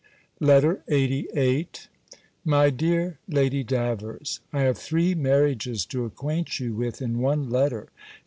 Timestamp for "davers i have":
3.63-4.79